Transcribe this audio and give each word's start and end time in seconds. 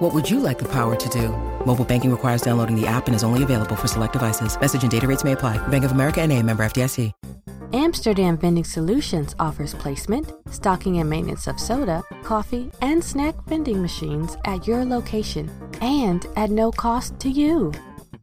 What 0.00 0.14
would 0.14 0.30
you 0.30 0.40
like 0.40 0.58
the 0.58 0.68
power 0.68 0.96
to 0.96 1.08
do? 1.10 1.28
Mobile 1.66 1.84
banking 1.84 2.10
requires 2.10 2.40
downloading 2.40 2.74
the 2.74 2.86
app 2.86 3.06
and 3.06 3.14
is 3.14 3.22
only 3.22 3.42
available 3.42 3.76
for 3.76 3.86
select 3.86 4.14
devices. 4.14 4.58
Message 4.58 4.80
and 4.80 4.90
data 4.90 5.06
rates 5.06 5.24
may 5.24 5.32
apply. 5.32 5.58
Bank 5.68 5.84
of 5.84 5.92
America 5.92 6.22
and 6.22 6.32
a 6.32 6.42
member 6.42 6.64
FDIC. 6.64 7.12
Amsterdam 7.74 8.38
Vending 8.38 8.64
Solutions 8.64 9.36
offers 9.38 9.74
placement, 9.74 10.32
stocking 10.50 10.98
and 11.00 11.10
maintenance 11.10 11.46
of 11.46 11.60
soda, 11.60 12.02
coffee, 12.24 12.70
and 12.80 13.04
snack 13.04 13.34
vending 13.46 13.82
machines 13.82 14.38
at 14.46 14.66
your 14.66 14.86
location 14.86 15.50
and 15.82 16.26
at 16.34 16.48
no 16.48 16.72
cost 16.72 17.20
to 17.20 17.28
you. 17.28 17.70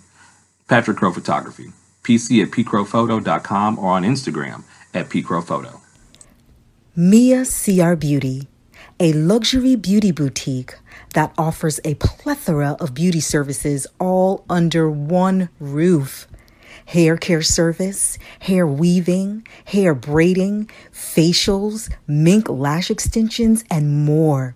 Patrick 0.69 0.95
Crow 0.95 1.11
Photography, 1.11 1.73
pc 2.03 2.41
at 2.41 2.51
pcrowphoto.com 2.51 3.79
or 3.79 3.91
on 3.91 4.03
Instagram 4.03 4.63
at 4.93 5.09
pcrowphoto. 5.09 5.81
Mia 6.95 7.43
CR 7.43 7.95
Beauty, 7.95 8.47
a 8.99 9.13
luxury 9.13 9.75
beauty 9.75 10.11
boutique 10.11 10.75
that 11.13 11.33
offers 11.37 11.79
a 11.83 11.95
plethora 11.95 12.75
of 12.79 12.93
beauty 12.93 13.19
services 13.19 13.87
all 13.99 14.45
under 14.49 14.89
one 14.89 15.49
roof 15.59 16.27
hair 16.85 17.17
care 17.17 17.41
service, 17.41 18.17
hair 18.41 18.67
weaving, 18.67 19.47
hair 19.65 19.93
braiding, 19.95 20.69
facials, 20.91 21.91
mink 22.07 22.49
lash 22.49 22.91
extensions, 22.91 23.63
and 23.69 24.05
more. 24.05 24.55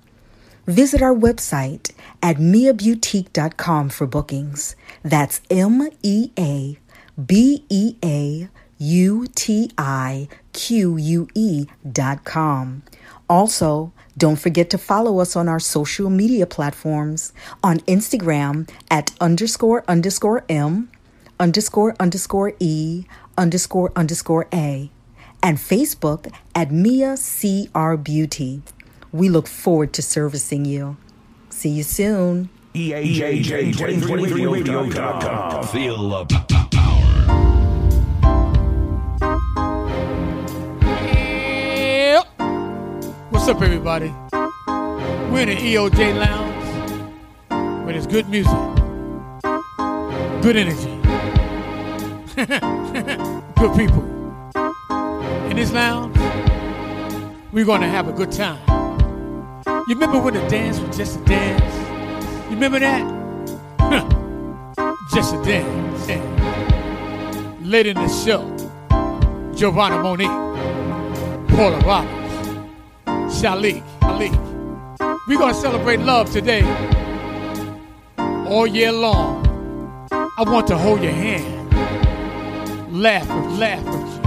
Visit 0.65 1.01
our 1.01 1.15
website 1.15 1.91
at 2.21 2.37
miaboutique.com 2.37 3.89
for 3.89 4.05
bookings. 4.05 4.75
That's 5.03 5.41
M 5.49 5.89
E 6.03 6.31
A 6.37 6.77
B 7.23 7.63
E 7.69 7.95
A 8.03 8.49
U 8.79 9.27
T 9.33 9.71
I 9.77 10.27
Q 10.51 10.97
U 10.97 11.27
E 11.33 11.67
dot 11.89 12.25
com. 12.25 12.83
Also, 13.29 13.91
don't 14.17 14.37
forget 14.37 14.69
to 14.69 14.77
follow 14.77 15.19
us 15.19 15.35
on 15.35 15.47
our 15.47 15.59
social 15.59 16.09
media 16.09 16.45
platforms 16.45 17.33
on 17.63 17.79
Instagram 17.81 18.69
at 18.89 19.11
underscore 19.19 19.83
underscore 19.87 20.43
M 20.49 20.89
underscore 21.39 21.95
underscore 21.99 22.53
E 22.59 23.05
underscore 23.37 23.91
underscore 23.95 24.47
A 24.53 24.89
and 25.43 25.57
Facebook 25.57 26.33
at 26.55 26.71
Mia 26.71 27.17
CR 27.17 27.95
Beauty. 27.95 28.61
We 29.11 29.29
look 29.29 29.47
forward 29.47 29.93
to 29.93 30.01
servicing 30.01 30.65
you. 30.65 30.97
See 31.49 31.69
you 31.69 31.83
soon. 31.83 32.49
EAJ2023radio.com. 32.73 35.67
Feel 35.67 35.97
What's 43.47 43.61
up, 43.61 43.63
everybody? 43.63 44.13
We're 45.31 45.43
in 45.43 45.47
the 45.47 45.55
EOJ 45.55 46.19
Lounge 46.19 47.85
where 47.85 47.93
there's 47.93 48.05
good 48.05 48.27
music, 48.27 48.51
good 50.41 50.57
energy, 50.57 50.93
good 53.55 53.77
people. 53.77 54.03
In 55.49 55.55
this 55.55 55.71
lounge, 55.71 56.17
we're 57.53 57.63
going 57.63 57.79
to 57.79 57.87
have 57.87 58.09
a 58.09 58.11
good 58.11 58.33
time. 58.33 58.59
You 59.65 59.95
remember 59.95 60.19
when 60.19 60.33
the 60.33 60.45
dance 60.49 60.81
was 60.81 60.97
just 60.97 61.17
a 61.17 61.23
dance? 61.23 62.43
You 62.49 62.55
remember 62.55 62.79
that? 62.79 63.01
just 65.13 65.33
a 65.33 65.41
dance. 65.45 66.09
Yeah. 66.09 67.55
Late 67.61 67.87
in 67.87 67.95
the 67.95 68.09
show, 68.09 68.43
Giovanna 69.55 70.03
Monique, 70.03 70.27
Paula 71.47 71.79
Roberts, 71.85 72.16
Shalik, 73.29 73.83
Malik. 74.01 74.31
We're 75.27 75.37
going 75.37 75.53
to 75.53 75.59
celebrate 75.59 75.99
love 75.99 76.31
today, 76.31 76.63
all 78.17 78.65
year 78.65 78.93
long. 78.93 79.45
I 80.11 80.43
want 80.43 80.67
to 80.67 80.77
hold 80.77 81.03
your 81.03 81.11
hand, 81.11 81.73
laugh 82.93 83.27
with, 83.27 83.59
laugh 83.59 83.83
with 83.83 84.15
you, 84.15 84.21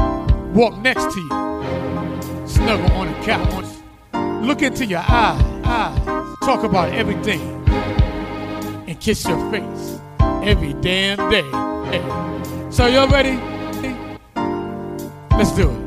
walk 0.55 0.77
next 0.83 1.11
to 1.15 1.21
you, 1.21 1.31
snuggle 2.47 2.93
on 2.93 3.07
the 3.07 3.15
couch, 3.25 3.65
look 4.45 4.61
into 4.61 4.85
your 4.85 5.03
eyes, 5.09 5.41
eyes, 5.65 5.99
talk 6.45 6.63
about 6.63 6.93
everything, 6.93 7.41
and 8.87 9.01
kiss 9.01 9.25
your 9.27 9.41
face 9.51 9.99
every 10.43 10.75
damn 10.75 11.17
day. 11.31 11.49
Hey. 11.91 12.03
So 12.71 12.87
y'all 12.87 13.09
ready? 13.09 13.39
Let's 15.37 15.53
do 15.53 15.71
it. 15.71 15.79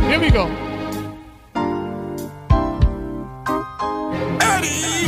Here 0.00 0.20
we 0.20 0.30
go. 0.30 0.67
One 4.60 5.07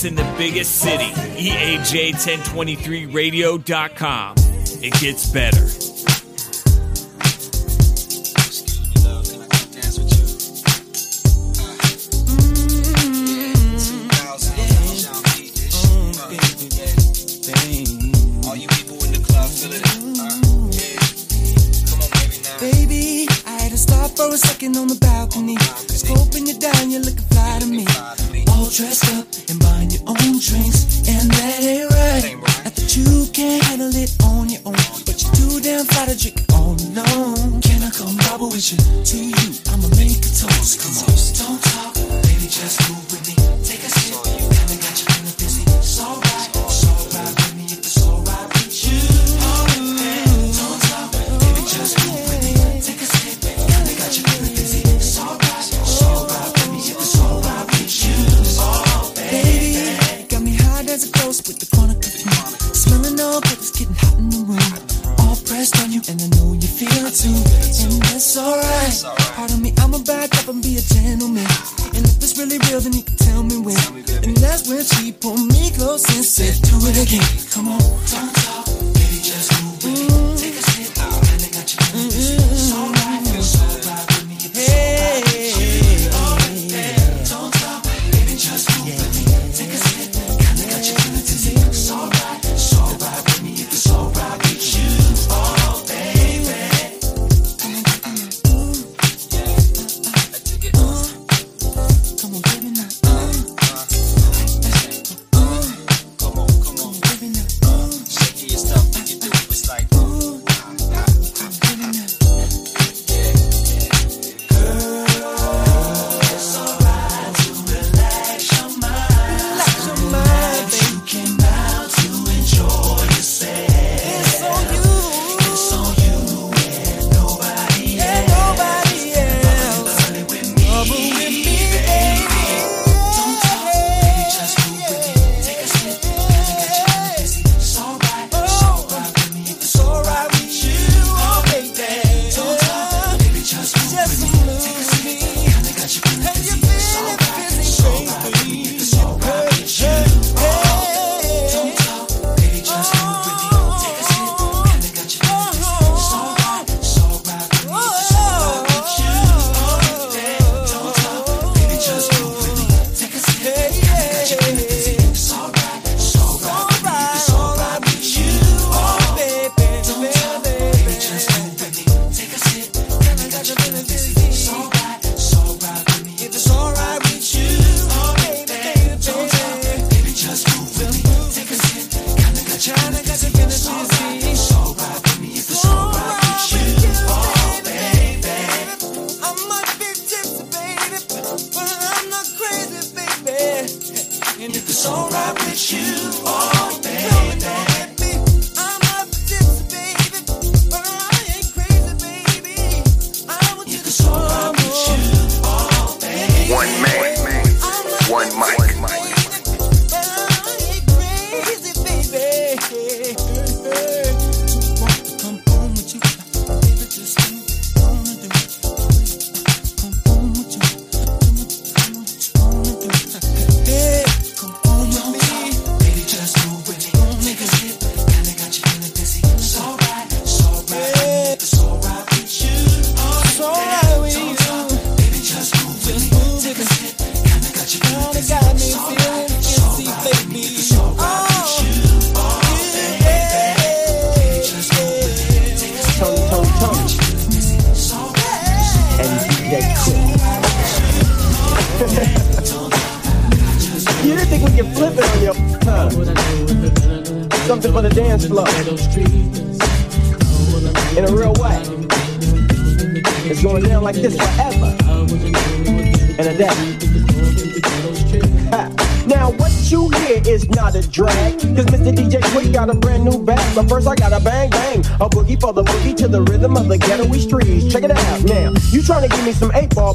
events 0.00 0.04
in 0.04 0.14
the 0.14 0.22
biggest 0.38 0.80
city. 0.80 1.10
EAJ1023radio.com. 1.40 4.34
It 4.82 4.94
gets 5.00 5.28
better. 5.30 5.89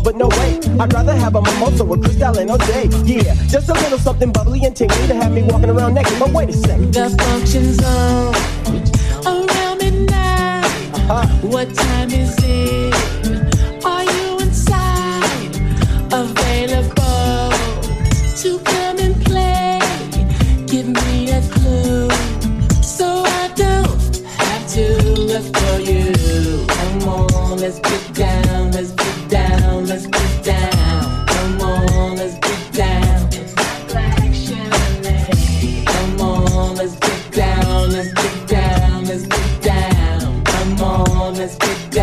but 0.06 0.16
no 0.16 0.28
way. 0.28 0.60
I'd 0.80 0.94
rather 0.94 1.16
have 1.16 1.36
a 1.36 1.42
mimosa 1.42 1.84
with 1.84 2.04
Cristal 2.04 2.38
and 2.38 2.52
OJ. 2.52 3.08
Yeah, 3.08 3.34
just 3.48 3.70
a 3.70 3.74
little 3.74 3.98
something 3.98 4.32
bubbly 4.32 4.64
and 4.64 4.76
tingly 4.76 5.08
to 5.08 5.16
have 5.16 5.34
me 5.34 5.42
walking 5.42 5.72
around 5.72 5.96
naked. 5.96 6.20
But 6.20 6.30
wait 6.30 6.50
a 6.50 6.54
sec, 6.54 6.80
The 6.92 7.10
function's 7.24 7.84
on 7.84 9.50
around 9.50 9.80
midnight. 9.80 10.66
Uh-huh. 11.10 11.48
What 11.48 11.74
time 11.74 12.12
is 12.12 12.38
it? 12.38 12.45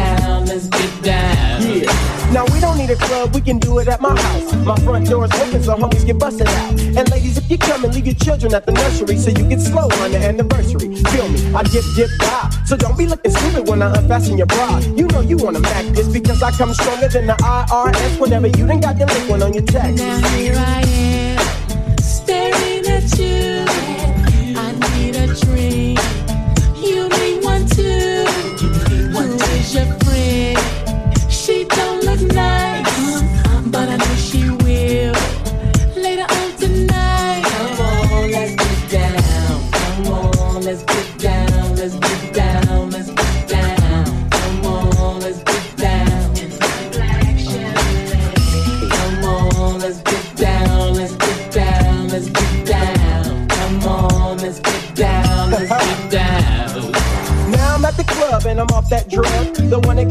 down, 0.02 0.46
let's 0.46 0.66
get 0.68 1.02
down. 1.02 1.62
Yeah. 1.62 2.12
Now 2.32 2.44
we 2.52 2.60
don't 2.60 2.78
need 2.78 2.90
a 2.90 2.96
club, 2.96 3.34
we 3.34 3.40
can 3.40 3.58
do 3.58 3.78
it 3.78 3.88
at 3.88 4.00
my 4.00 4.18
house. 4.18 4.54
My 4.64 4.76
front 4.76 5.08
door's 5.08 5.32
open, 5.32 5.62
so 5.62 5.76
homies 5.76 6.06
get 6.06 6.18
busted 6.18 6.48
out. 6.48 6.80
And 6.98 7.10
ladies, 7.10 7.36
if 7.36 7.50
you 7.50 7.58
come 7.58 7.84
and 7.84 7.94
leave 7.94 8.06
your 8.06 8.14
children 8.14 8.54
at 8.54 8.64
the 8.64 8.72
nursery, 8.72 9.16
so 9.18 9.30
you 9.30 9.46
get 9.48 9.60
slow 9.60 9.88
on 10.02 10.12
the 10.12 10.18
anniversary. 10.18 10.96
Feel 11.12 11.28
me? 11.28 11.54
I 11.54 11.62
dip, 11.64 11.84
dip, 11.94 12.10
die. 12.18 12.50
So 12.64 12.76
don't 12.76 12.96
be 12.96 13.06
looking 13.06 13.32
stupid 13.32 13.68
when 13.68 13.82
I 13.82 13.94
unfasten 13.98 14.38
your 14.38 14.46
bra. 14.46 14.78
You 14.78 15.06
know 15.08 15.20
you 15.20 15.36
wanna 15.36 15.60
mac 15.60 15.84
this 15.94 16.08
because 16.08 16.42
I 16.42 16.50
come 16.52 16.72
stronger 16.72 17.08
than 17.08 17.26
the 17.26 17.34
IRS. 17.34 18.18
Whenever 18.18 18.46
you 18.46 18.66
done 18.66 18.80
got 18.80 18.98
the 18.98 19.06
liquid 19.06 19.42
on 19.42 19.52
your 19.52 19.64
taxes. 19.64 20.00
Now 20.00 20.28
here 20.28 20.54
I 20.56 20.80
am. 20.80 21.21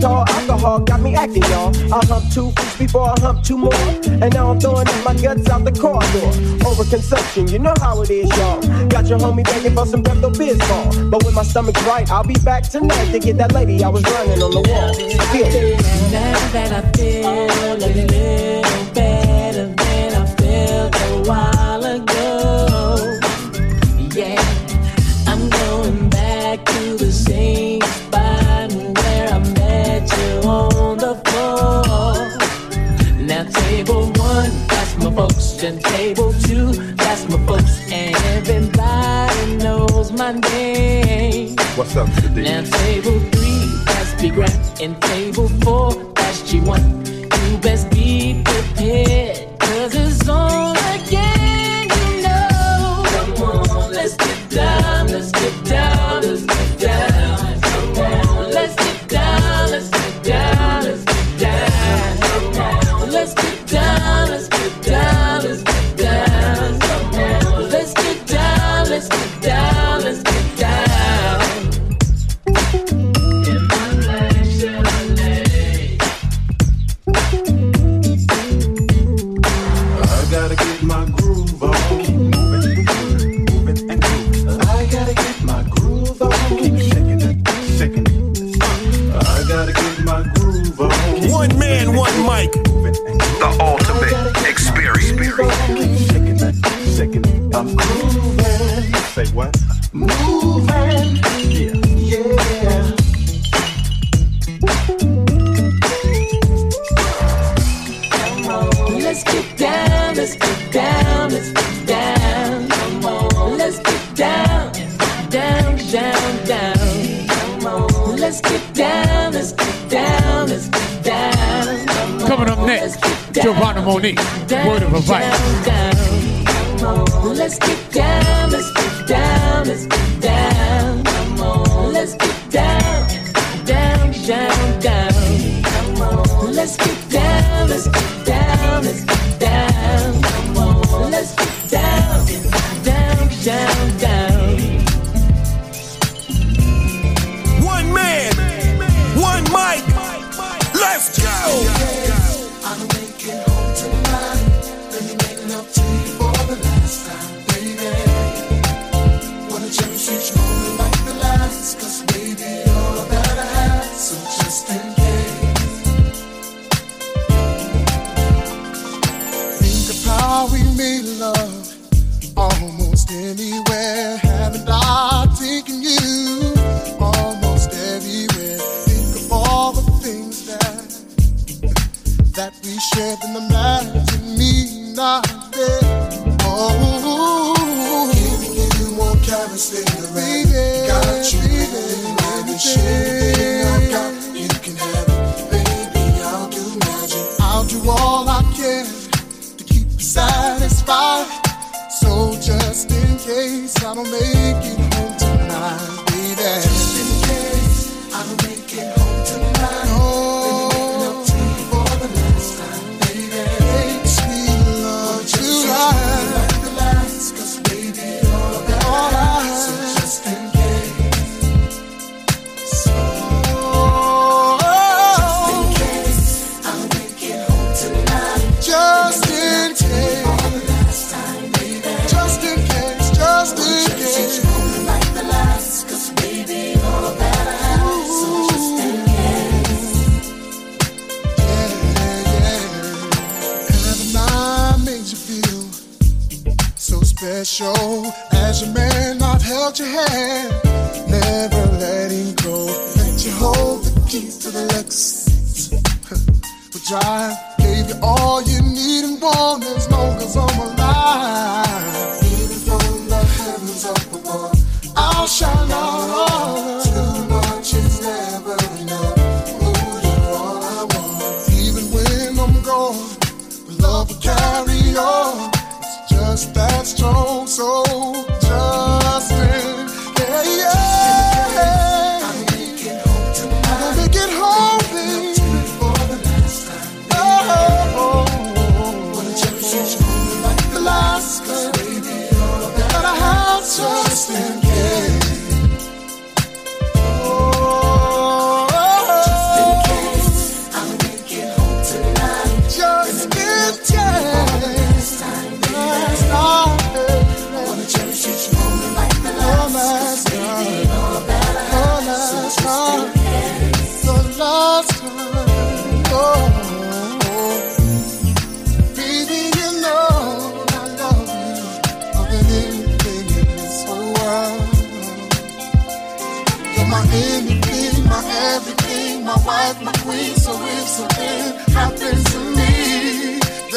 tall. 0.01 0.25
Alcohol 0.27 0.79
got 0.79 0.99
me 0.99 1.15
acting, 1.15 1.43
y'all. 1.43 1.71
I 1.93 2.05
humped 2.05 2.33
two 2.33 2.47
weeks 2.47 2.77
before 2.77 3.09
I 3.09 3.15
humped 3.19 3.45
two 3.45 3.57
more. 3.57 3.73
And 4.21 4.33
now 4.33 4.51
I'm 4.51 4.59
throwing 4.59 4.87
up 4.87 5.05
my 5.05 5.13
guts 5.13 5.49
out 5.49 5.63
the 5.63 5.71
car 5.71 6.01
corridor. 6.01 6.31
Overconsumption, 6.65 7.51
you 7.51 7.59
know 7.59 7.73
how 7.79 8.01
it 8.01 8.09
is, 8.09 8.29
y'all. 8.37 8.61
Got 8.87 9.07
your 9.07 9.19
homie 9.19 9.43
begging 9.43 9.73
for 9.73 9.85
some 9.85 10.03
Pepto 10.03 10.31
Bismol. 10.33 11.09
But 11.09 11.23
when 11.23 11.33
my 11.33 11.43
stomach's 11.43 11.81
right, 11.83 12.09
I'll 12.11 12.23
be 12.23 12.35
back 12.43 12.63
tonight 12.63 13.11
to 13.11 13.19
get 13.19 13.37
that 13.37 13.53
lady 13.53 13.83
I 13.83 13.89
was 13.89 14.03
running 14.03 14.41
on 14.41 14.51
the 14.51 14.61
wall. 14.69 14.93
Feel 15.31 15.45
it. 15.45 15.81
Now 16.11 16.51
that 16.53 16.71
I 16.71 16.91
feel 16.97 17.29
a 17.29 17.75
little 17.77 18.93
better 18.93 19.67
than 19.67 20.13
I 20.15 20.25
felt 20.35 20.95
a 20.95 21.29
while. 21.29 21.60
kitchen 35.61 35.79
table 35.79 36.33
too. 36.33 36.71
That's 36.95 37.27
my 37.29 37.37
folks, 37.45 37.91
and 37.91 38.15
everybody 38.15 39.55
knows 39.57 40.11
my 40.11 40.31
name. 40.31 41.55
What's 41.75 41.95
up, 41.95 42.11
today? 42.15 42.43
Now 42.43 42.63
table 42.63 43.19
three, 43.31 43.83
that's 43.85 44.19
Big 44.21 44.35
Rat, 44.35 44.81
and 44.81 44.99
table 45.03 45.49
four, 45.61 45.93
that's 46.15 46.41
G1. 46.51 47.51
You 47.51 47.57
best 47.59 47.91
be 47.91 48.41
prepared. 48.43 49.20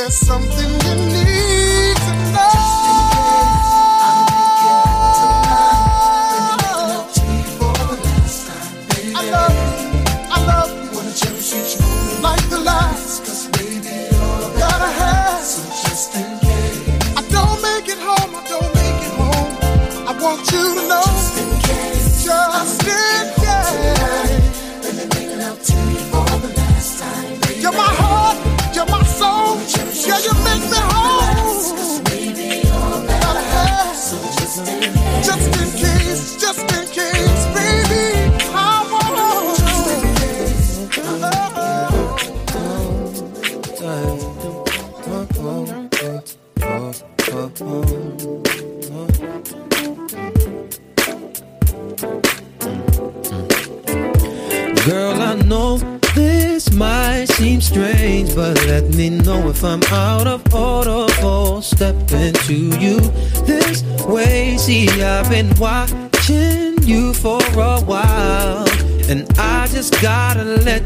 There's 0.05 0.19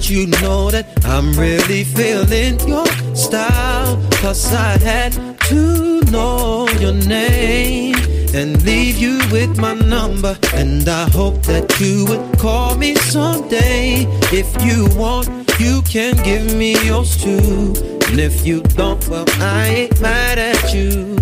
let 0.08 0.16
you 0.16 0.26
know 0.42 0.70
that 0.70 0.86
I'm 1.04 1.32
really 1.32 1.84
feeling 1.84 2.58
your 2.66 2.86
style. 3.14 3.96
Cause 4.22 4.52
I 4.54 4.78
had 4.78 5.12
to 5.48 6.00
know 6.10 6.66
your 6.80 6.94
name 6.94 7.94
and 8.34 8.62
leave 8.64 8.96
you 8.96 9.18
with 9.30 9.58
my 9.58 9.74
number. 9.74 10.36
And 10.54 10.88
I 10.88 11.10
hope 11.10 11.42
that 11.42 11.78
you 11.80 12.06
would 12.06 12.38
call 12.38 12.74
me 12.76 12.94
someday. 12.94 14.06
If 14.32 14.48
you 14.64 14.88
want, 14.98 15.28
you 15.58 15.82
can 15.82 16.16
give 16.24 16.54
me 16.56 16.72
yours 16.86 17.16
too. 17.22 17.74
And 18.08 18.18
if 18.18 18.46
you 18.46 18.62
don't, 18.62 19.06
well, 19.08 19.26
I 19.40 19.68
ain't 19.68 20.00
mad 20.00 20.38
at 20.38 20.72
you. 20.72 21.16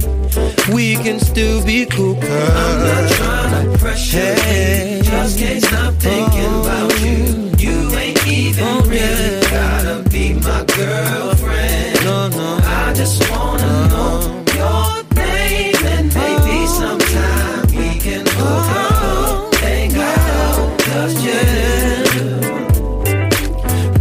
We 0.72 0.94
can 0.96 1.18
still 1.18 1.64
be 1.64 1.86
cool, 1.86 2.14
girl. 2.14 2.50
I'm 2.52 2.78
not 2.84 3.10
trying 3.12 3.72
to 3.72 3.78
pressure 3.78 4.18
you. 4.18 5.02
Just 5.02 5.38
can't 5.38 5.64
stop 5.64 5.94
thinking 5.94 6.60
about 6.60 7.00
you. 7.00 7.45
You 8.36 8.42
ain't 8.42 8.58
even 8.58 8.64
oh, 8.66 8.82
really 8.82 9.40
gotta 9.50 10.02
be 10.10 10.34
my 10.34 10.64
girlfriend. 10.76 12.04
No, 12.04 12.28
no. 12.28 12.58
I 12.64 12.92
just 12.94 13.30
wanna 13.30 13.88
know 13.88 14.44
your 14.54 15.02
name 15.14 15.76
and 15.86 16.14
maybe 16.14 16.66
oh. 16.68 16.76
sometime 16.78 17.66
we 17.68 17.98
can 17.98 18.26
hook 18.26 18.68
up, 18.76 18.92
oh. 19.02 19.50
hang 19.62 19.96
out, 19.96 20.78
just 20.80 21.16
chill. 21.24 22.04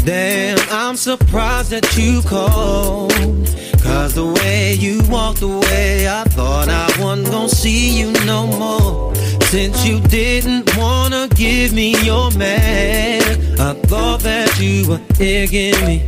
Damn, 0.05 0.59
I'm 0.69 0.97
surprised 0.97 1.69
that 1.71 1.95
you 1.95 2.21
called. 2.21 3.34
The 4.15 4.27
way 4.27 4.75
you 4.75 5.01
walked 5.09 5.41
away, 5.41 6.07
I 6.07 6.23
thought 6.23 6.69
I 6.69 6.87
wasn't 7.03 7.29
gonna 7.31 7.49
see 7.49 7.99
you 7.99 8.13
no 8.25 8.47
more. 8.47 9.13
Since 9.51 9.85
you 9.85 9.99
didn't 9.99 10.73
wanna 10.77 11.27
give 11.35 11.73
me 11.73 12.01
your 12.01 12.31
man, 12.31 13.59
I 13.59 13.73
thought 13.73 14.21
that 14.21 14.57
you 14.57 14.87
were 14.87 15.01
digging 15.15 15.75
me 15.85 16.07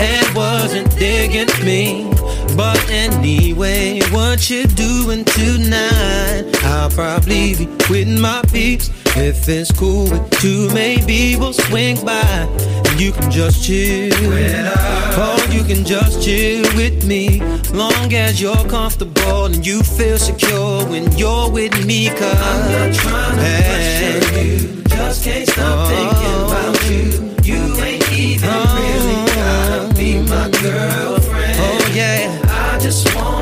and 0.00 0.34
wasn't 0.34 0.90
digging 0.98 1.46
me. 1.64 2.10
But 2.58 2.90
anyway, 2.90 4.00
what 4.10 4.50
you 4.50 4.66
doing 4.66 5.24
tonight? 5.24 6.42
I'll 6.64 6.90
probably 6.90 7.54
be 7.54 7.66
with 7.88 8.08
my 8.08 8.42
peeps. 8.52 8.90
If 9.16 9.48
it's 9.48 9.70
cool 9.70 10.10
with 10.10 10.42
you, 10.42 10.68
maybe 10.74 11.36
we'll 11.36 11.52
swing 11.52 12.04
by 12.04 12.48
and 12.88 13.00
you 13.00 13.12
can 13.12 13.30
just 13.30 13.62
chill. 13.64 14.10
Oh, 14.12 15.48
you 15.52 15.62
can 15.62 15.84
just 15.84 16.20
chill 16.20 16.64
with 16.74 17.06
me, 17.06 17.40
long 17.72 18.12
as 18.12 18.40
you're 18.40 18.68
comfortable 18.68 19.44
and 19.44 19.64
you 19.64 19.84
feel 19.84 20.18
secure 20.18 20.84
when 20.86 21.12
you're 21.16 21.48
with 21.48 21.86
me. 21.86 22.08
Cause 22.08 22.40
I'm 22.50 22.72
not 22.72 22.92
trying 22.92 23.36
to 23.36 23.42
pressure 23.68 24.44
you, 24.44 24.82
just 24.82 25.22
can't 25.22 25.48
stop 25.48 25.78
oh. 25.78 25.94
thinking 25.94 26.38
about 26.48 26.90
you. 26.90 27.28
You 27.48 27.76
ain't 27.84 28.12
even 28.12 28.50
oh. 28.50 28.66
really 28.82 29.18
gotta 29.36 29.94
be 29.94 30.20
my 30.28 30.50
girlfriend. 30.60 31.56
Oh 31.60 31.92
yeah, 31.94 32.47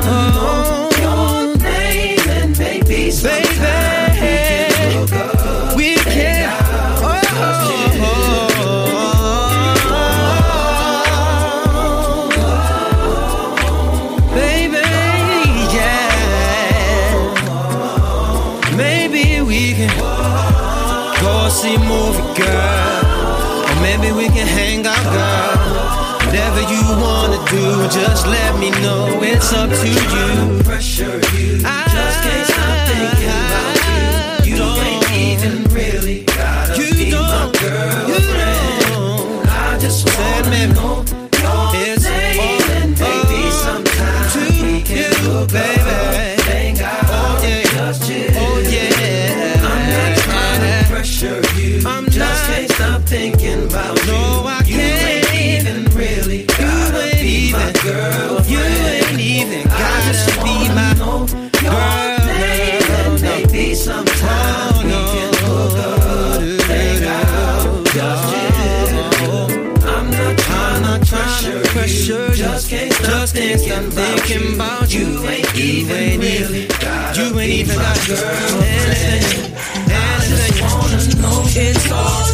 Just 0.07 0.99
your 0.99 1.57
name 1.57 2.19
and 2.29 2.57
maybe 2.57 3.11
we 5.75 5.95
can. 5.95 6.47
Baby, 14.33 14.83
yeah. 15.75 16.09
Maybe 18.75 19.41
we 19.41 19.73
can 19.73 19.89
go 21.21 21.49
see 21.49 21.75
a 21.75 21.79
movie, 21.79 22.23
girl. 22.39 23.03
Or 23.69 23.75
maybe 23.81 24.11
we 24.13 24.27
can 24.27 24.47
hang 24.47 24.85
out, 24.85 25.03
girl. 25.15 25.57
Whatever 26.25 26.61
you 26.73 26.83
wanna 27.03 27.39
do, 27.49 27.87
just 27.89 28.27
let 28.27 28.57
me 28.59 28.69
know. 28.83 29.06
It's 29.39 29.53
up 29.53 29.69
to 29.69 29.87
you. 31.37 31.56
Thinking 74.27 74.55
about 74.55 74.93
you. 74.93 75.07
You 75.07 75.25
ain't 75.25 75.55
even 75.55 76.19
really 76.19 76.67
got 76.67 77.17
You 77.17 77.39
ain't 77.39 77.51
even 77.51 77.75
got 77.75 78.07
girl. 78.07 78.63
Anything, 78.63 79.53
anything. 79.89 80.63
wanna 80.63 81.21
know 81.21 81.43
it's 81.45 81.91
all 81.91 82.26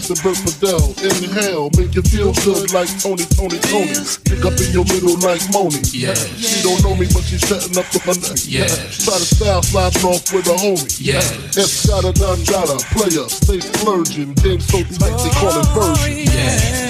cash 0.00 0.08
than 0.08 0.18
Bert 0.22 0.36
Fidel. 0.36 0.94
Inhale, 1.04 1.70
make 1.76 1.94
you 1.94 2.02
feel 2.02 2.32
good 2.44 2.72
like 2.72 2.88
Tony, 3.00 3.24
Tony, 3.36 3.58
Tony. 3.68 3.94
Pick 4.24 4.44
up 4.44 4.56
in 4.60 4.72
your 4.72 4.84
middle 4.84 5.16
like 5.20 5.42
Moni. 5.52 5.80
Yeah. 5.92 6.14
She 6.14 6.62
don't 6.62 6.82
know 6.82 6.94
me, 6.94 7.06
but 7.12 7.22
she's 7.24 7.46
setting 7.46 7.76
up 7.76 7.86
the 7.90 8.00
neck. 8.06 8.38
Yeah. 8.46 8.66
Try 8.66 9.18
to 9.18 9.26
style 9.26 9.62
sliding 9.62 10.04
off 10.04 10.32
with 10.32 10.46
a 10.46 10.56
homie. 10.56 11.00
Yeah. 11.00 11.20
It's 11.56 11.86
got 11.86 12.04
a 12.04 12.10
a 12.10 12.78
player. 12.94 13.28
Stay 13.28 13.60
splurging. 13.60 14.34
Game 14.34 14.60
so 14.60 14.82
tight 14.82 15.16
they 15.20 15.30
call 15.30 15.58
it 15.58 15.66
version. 15.74 16.20
Where 16.30 16.89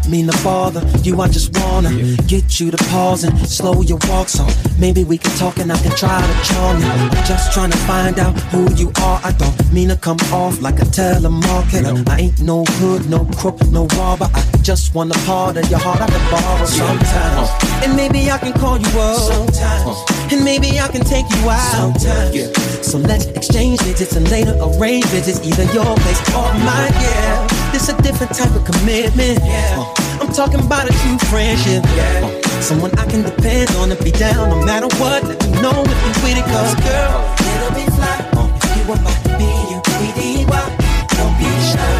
don't 0.00 0.10
mean 0.10 0.26
to 0.26 0.44
bother 0.44 0.80
you. 1.02 1.20
I 1.20 1.28
just 1.28 1.56
wanna 1.58 1.90
get 2.26 2.60
you 2.60 2.70
to 2.70 2.76
pause 2.90 3.24
and 3.24 3.36
slow 3.48 3.82
your 3.82 3.98
walk 4.08 4.28
so 4.28 4.46
maybe 4.78 5.04
we 5.04 5.18
can 5.18 5.36
talk 5.36 5.58
and 5.58 5.72
I 5.72 5.78
can 5.78 5.94
try 5.96 6.20
to 6.20 6.52
charm 6.52 6.80
you. 6.80 6.86
I'm 6.86 7.24
just 7.24 7.52
trying 7.52 7.70
to 7.70 7.78
find 7.78 8.18
out 8.18 8.38
who 8.52 8.72
you 8.74 8.92
are. 9.02 9.20
I 9.22 9.32
don't 9.32 9.72
mean 9.72 9.88
to 9.88 9.96
come 9.96 10.18
off 10.32 10.60
like 10.60 10.78
a 10.80 10.84
telemarketer. 10.84 12.08
I 12.08 12.20
ain't 12.20 12.40
no 12.40 12.64
hood, 12.64 13.08
no 13.08 13.24
crook, 13.36 13.60
no 13.70 13.86
robber. 13.98 14.28
I 14.32 14.42
just 14.62 14.94
want 14.94 15.14
a 15.14 15.18
part 15.20 15.56
of 15.56 15.68
your 15.70 15.80
heart 15.80 16.00
I 16.00 16.06
can 16.06 16.30
borrow 16.30 16.66
sometimes. 16.66 17.48
And 17.84 17.96
maybe 17.96 18.30
I 18.30 18.38
can 18.38 18.52
call 18.52 18.78
you 18.78 19.00
up 19.00 19.18
sometimes. 19.18 20.32
And 20.32 20.44
maybe 20.44 20.78
I 20.78 20.88
can 20.88 21.04
take 21.04 21.28
you 21.30 21.50
out 21.50 21.72
sometimes. 21.72 22.86
So 22.86 22.98
let's 22.98 23.26
exchange 23.26 23.80
digits 23.80 24.16
and 24.16 24.28
later 24.30 24.56
arrange 24.60 25.06
visits, 25.06 25.40
either 25.46 25.64
your 25.72 25.96
place 25.96 26.20
or 26.34 26.52
mine. 26.54 26.92
Yeah, 27.00 27.59
this 27.72 27.88
a 27.88 27.94
different 28.02 28.34
type 28.34 28.54
of 28.54 28.64
commitment. 28.64 29.38
Yeah, 29.44 29.78
uh, 29.78 30.20
I'm 30.20 30.32
talking 30.32 30.60
about 30.60 30.88
a 30.88 30.92
true 31.02 31.18
friendship. 31.30 31.84
Yeah, 31.96 32.26
uh, 32.26 32.60
someone 32.60 32.90
I 32.98 33.06
can 33.06 33.22
depend 33.22 33.70
on 33.76 33.90
and 33.90 34.00
be 34.04 34.10
down 34.12 34.50
no 34.50 34.64
matter 34.64 34.88
what. 34.98 35.24
Let 35.24 35.38
me 35.42 35.50
know 35.62 35.82
if 35.84 35.98
you 36.04 36.12
with 36.22 36.38
it, 36.38 36.44
cause 36.44 36.74
girl, 36.82 37.20
it'll 37.38 37.74
be 37.74 37.86
fly. 37.96 38.16
If 38.62 38.76
you 38.76 38.84
want 38.88 39.02
my 39.02 39.14
B 39.38 39.44
U 39.74 39.78
E 39.78 40.08
D 40.18 40.44
Y, 40.46 40.66
don't 41.16 41.34
be 41.38 41.50
shy, 41.70 41.99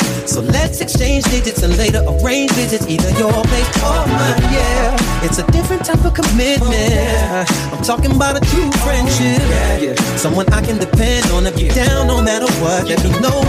So 0.25 0.41
let's 0.41 0.81
exchange 0.81 1.23
digits 1.25 1.63
and 1.63 1.75
later 1.77 2.03
arrange 2.07 2.51
visits, 2.51 2.87
either 2.87 3.09
your 3.17 3.31
place 3.31 3.67
or 3.83 4.05
mine. 4.07 4.41
Yeah, 4.53 5.25
it's 5.25 5.39
a 5.39 5.45
different 5.51 5.83
type 5.85 6.03
of 6.05 6.13
commitment. 6.13 7.49
I'm 7.73 7.83
talking 7.83 8.11
about 8.11 8.37
a 8.37 8.41
true 8.51 8.71
friendship. 8.83 9.41
Yeah, 9.81 9.95
someone 10.15 10.47
I 10.53 10.61
can 10.61 10.77
depend 10.77 11.25
on 11.31 11.47
if 11.47 11.59
you're 11.59 11.73
down 11.73 12.07
no 12.07 12.21
matter 12.21 12.47
what. 12.61 12.87
Let 12.87 13.03
me 13.03 13.09
know 13.19 13.40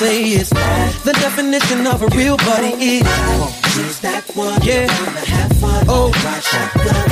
say 0.00 0.32
is 0.32 0.48
the 1.04 1.12
definition 1.20 1.86
of 1.86 2.00
a 2.00 2.08
real 2.16 2.38
buddy 2.48 2.72
is 2.88 4.00
that 4.00 4.24
one. 4.32 4.56
Yeah. 4.62 4.88
Oh, 5.92 6.08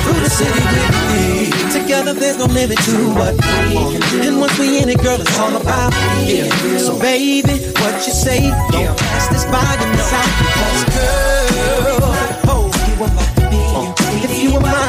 through 0.01 0.19
the 0.25 0.31
city 0.39 0.63
with 0.73 0.95
me. 1.13 1.53
Together, 1.69 2.13
there's 2.15 2.37
no 2.37 2.45
limit 2.45 2.79
to 2.79 2.95
what 3.13 3.35
we 3.69 3.77
can 3.93 4.01
do. 4.09 4.21
And 4.25 4.39
once 4.39 4.57
we 4.57 4.81
in 4.81 4.89
it, 4.89 4.99
girl, 5.03 5.21
it's 5.21 5.37
all 5.37 5.55
about 5.55 5.93
yeah. 6.25 6.49
So, 6.79 6.97
baby, 6.99 7.61
what 7.77 7.93
you 8.07 8.13
say? 8.25 8.49
Don't 8.73 8.97
pass 8.97 9.27
this 9.29 9.45
by 9.45 9.69
the 9.77 9.85
south 10.09 10.33
because, 10.41 10.81
girl, 10.97 12.09
oh, 12.49 12.65
you 12.89 12.95
If 14.25 14.41
you 14.41 14.53
were 14.55 14.61
my 14.61 14.88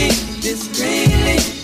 freaky, 0.00 0.40
discreetly, 0.40 1.59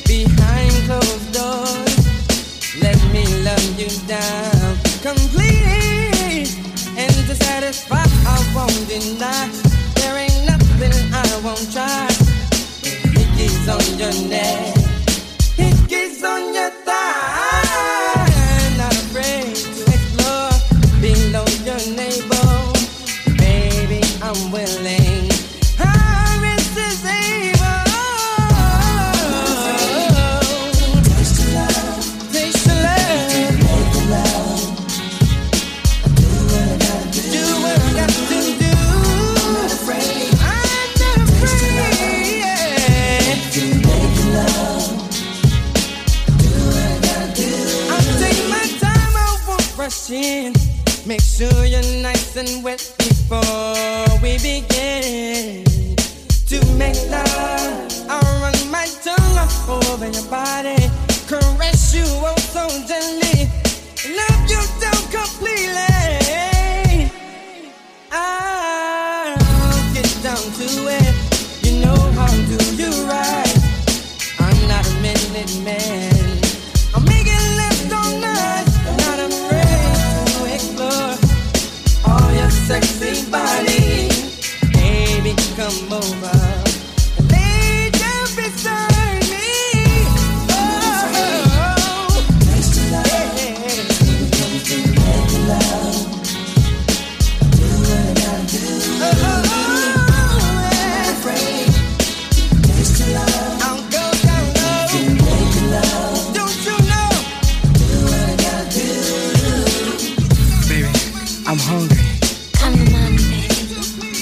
Come 112.67 112.75
to 112.75 112.91
mommy, 112.91 113.17
baby. 113.19 113.47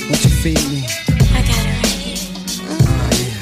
Won't 0.04 0.22
you 0.22 0.28
feed 0.28 0.60
me? 0.68 0.84
I 1.32 1.40
got 1.40 1.64
it 1.64 1.72
right 1.80 1.96
here. 1.96 2.20
Oh, 2.68 3.08
yeah. 3.16 3.40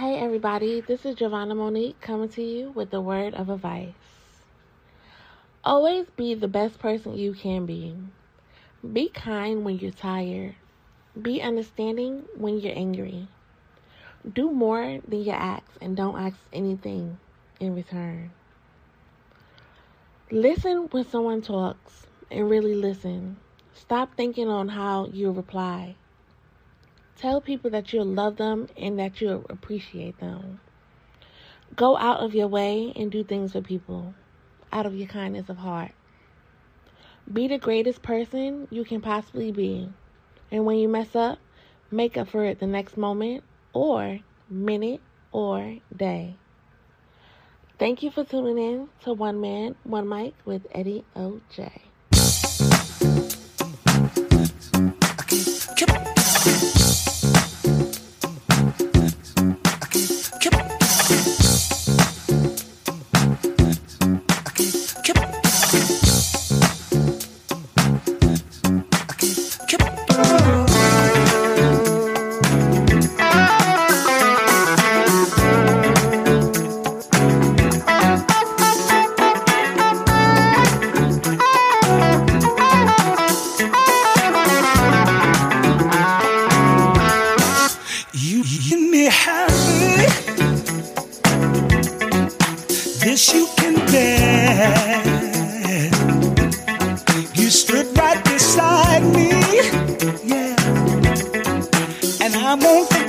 Hey 0.00 0.14
everybody, 0.18 0.80
this 0.80 1.06
is 1.06 1.14
Giovanna 1.14 1.54
Monique 1.54 2.00
coming 2.00 2.30
to 2.30 2.42
you 2.42 2.72
with 2.72 2.90
the 2.90 3.00
word 3.00 3.34
of 3.34 3.50
advice. 3.50 3.92
Always 5.62 6.06
be 6.16 6.34
the 6.34 6.48
best 6.48 6.80
person 6.80 7.16
you 7.16 7.34
can 7.34 7.66
be. 7.66 7.94
Be 8.92 9.10
kind 9.10 9.64
when 9.64 9.78
you're 9.78 9.92
tired. 9.92 10.56
Be 11.22 11.40
understanding 11.40 12.24
when 12.36 12.58
you're 12.58 12.76
angry 12.76 13.28
do 14.32 14.50
more 14.50 15.00
than 15.06 15.22
you 15.22 15.32
ask 15.32 15.64
and 15.80 15.96
don't 15.96 16.18
ask 16.18 16.36
anything 16.52 17.18
in 17.60 17.74
return. 17.74 18.30
Listen 20.30 20.88
when 20.90 21.04
someone 21.04 21.42
talks 21.42 22.06
and 22.30 22.48
really 22.48 22.74
listen. 22.74 23.36
Stop 23.74 24.16
thinking 24.16 24.48
on 24.48 24.68
how 24.68 25.06
you 25.06 25.30
reply. 25.30 25.96
Tell 27.16 27.40
people 27.40 27.70
that 27.70 27.92
you 27.92 28.02
love 28.02 28.36
them 28.36 28.68
and 28.76 28.98
that 28.98 29.20
you 29.20 29.44
appreciate 29.50 30.18
them. 30.18 30.60
Go 31.76 31.96
out 31.96 32.20
of 32.20 32.34
your 32.34 32.48
way 32.48 32.92
and 32.96 33.10
do 33.10 33.24
things 33.24 33.52
for 33.52 33.60
people 33.60 34.14
out 34.72 34.86
of 34.86 34.96
your 34.96 35.08
kindness 35.08 35.48
of 35.48 35.58
heart. 35.58 35.92
Be 37.30 37.46
the 37.46 37.58
greatest 37.58 38.02
person 38.02 38.68
you 38.70 38.84
can 38.84 39.00
possibly 39.00 39.52
be. 39.52 39.88
And 40.50 40.64
when 40.64 40.78
you 40.78 40.88
mess 40.88 41.14
up, 41.14 41.38
make 41.90 42.16
up 42.16 42.28
for 42.28 42.44
it 42.44 42.58
the 42.58 42.66
next 42.66 42.96
moment 42.96 43.44
or 43.74 44.20
minute 44.48 45.02
or 45.32 45.76
day. 45.94 46.38
Thank 47.78 48.02
you 48.02 48.10
for 48.10 48.24
tuning 48.24 48.58
in 48.58 48.88
to 49.02 49.12
One 49.12 49.40
Man, 49.40 49.74
One 49.82 50.08
Mic 50.08 50.34
with 50.46 50.66
Eddie 50.72 51.04
OJ. 51.16 51.83
montanha. 102.56 103.03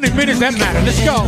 20 0.00 0.14
minutes, 0.14 0.40
that 0.40 0.52
matter. 0.58 0.82
Let's 0.84 1.02
go. 1.02 1.24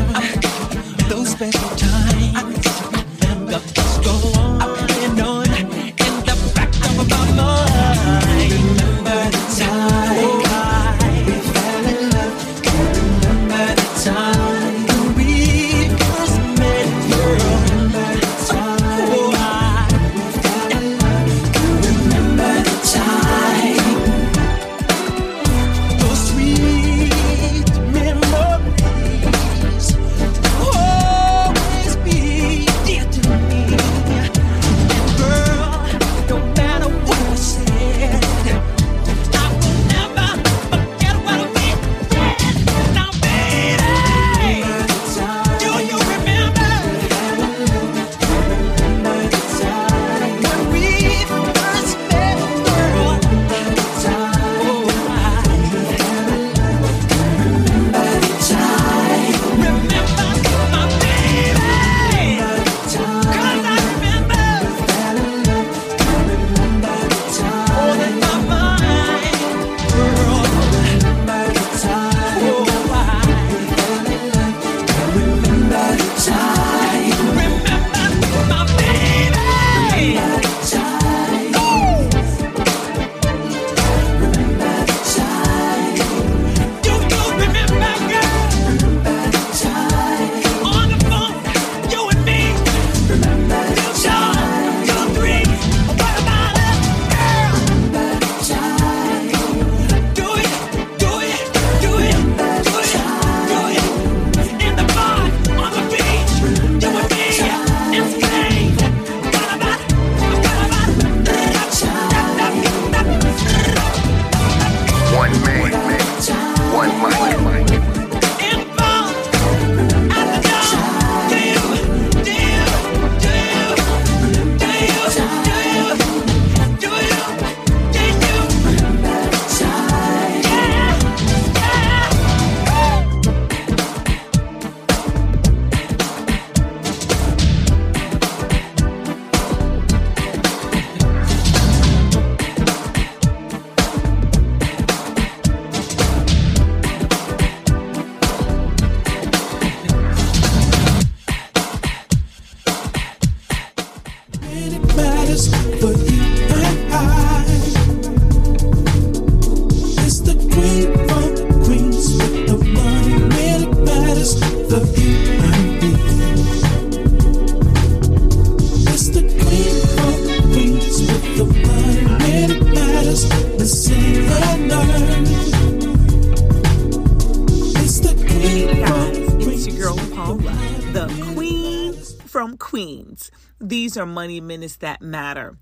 Matter. 185.19 185.59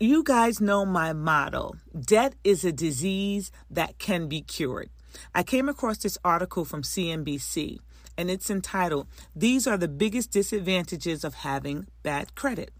You 0.00 0.22
guys 0.24 0.62
know 0.62 0.86
my 0.86 1.12
motto 1.12 1.74
debt 2.14 2.32
is 2.42 2.64
a 2.64 2.72
disease 2.72 3.52
that 3.70 3.98
can 3.98 4.28
be 4.28 4.40
cured. 4.40 4.88
I 5.34 5.42
came 5.42 5.68
across 5.68 5.98
this 5.98 6.16
article 6.24 6.64
from 6.64 6.80
CNBC 6.80 7.80
and 8.16 8.30
it's 8.30 8.48
entitled 8.48 9.06
These 9.36 9.66
Are 9.66 9.76
the 9.76 9.94
Biggest 10.02 10.30
Disadvantages 10.30 11.22
of 11.22 11.34
Having 11.34 11.88
Bad 12.02 12.34
Credit. 12.34 12.70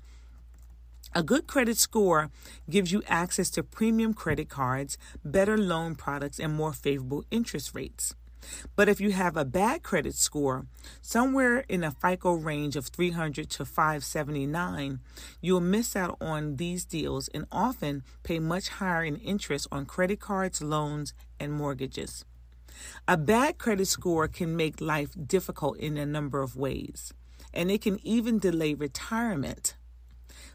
A 1.14 1.22
good 1.22 1.46
credit 1.46 1.76
score 1.76 2.30
gives 2.70 2.90
you 2.90 3.02
access 3.06 3.50
to 3.50 3.62
premium 3.62 4.14
credit 4.14 4.48
cards, 4.48 4.96
better 5.22 5.58
loan 5.58 5.94
products, 5.94 6.40
and 6.40 6.54
more 6.54 6.72
favorable 6.72 7.24
interest 7.30 7.74
rates. 7.74 8.14
But 8.76 8.88
if 8.88 9.00
you 9.00 9.12
have 9.12 9.36
a 9.36 9.44
bad 9.44 9.82
credit 9.82 10.14
score, 10.14 10.66
somewhere 11.00 11.64
in 11.68 11.84
a 11.84 11.90
FICO 11.90 12.34
range 12.34 12.76
of 12.76 12.86
300 12.86 13.50
to 13.50 13.64
579, 13.64 15.00
you'll 15.40 15.60
miss 15.60 15.96
out 15.96 16.16
on 16.20 16.56
these 16.56 16.84
deals 16.84 17.28
and 17.28 17.46
often 17.50 18.02
pay 18.22 18.38
much 18.38 18.68
higher 18.68 19.04
in 19.04 19.16
interest 19.16 19.66
on 19.72 19.86
credit 19.86 20.20
cards, 20.20 20.62
loans, 20.62 21.14
and 21.40 21.52
mortgages. 21.52 22.24
A 23.06 23.16
bad 23.16 23.58
credit 23.58 23.86
score 23.86 24.28
can 24.28 24.56
make 24.56 24.80
life 24.80 25.10
difficult 25.26 25.78
in 25.78 25.96
a 25.96 26.06
number 26.06 26.42
of 26.42 26.56
ways, 26.56 27.12
and 27.52 27.70
it 27.70 27.82
can 27.82 27.98
even 28.06 28.38
delay 28.38 28.74
retirement 28.74 29.74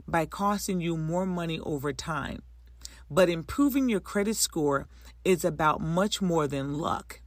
by 0.07 0.25
costing 0.25 0.79
you 0.79 0.97
more 0.97 1.25
money 1.25 1.59
over 1.59 1.91
time. 1.91 2.43
But 3.09 3.29
improving 3.29 3.89
your 3.89 3.99
credit 3.99 4.37
score 4.37 4.87
is 5.23 5.43
about 5.45 5.81
much 5.81 6.21
more 6.21 6.47
than 6.47 6.75
luck. 6.75 7.19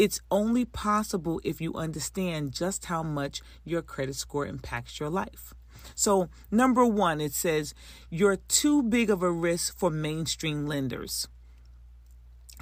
It's 0.00 0.22
only 0.30 0.64
possible 0.64 1.42
if 1.44 1.60
you 1.60 1.74
understand 1.74 2.52
just 2.52 2.86
how 2.86 3.02
much 3.02 3.42
your 3.66 3.82
credit 3.82 4.16
score 4.16 4.46
impacts 4.46 4.98
your 4.98 5.10
life. 5.10 5.52
So, 5.94 6.30
number 6.50 6.86
one, 6.86 7.20
it 7.20 7.34
says 7.34 7.74
you're 8.08 8.38
too 8.48 8.82
big 8.82 9.10
of 9.10 9.22
a 9.22 9.30
risk 9.30 9.76
for 9.76 9.90
mainstream 9.90 10.66
lenders. 10.66 11.28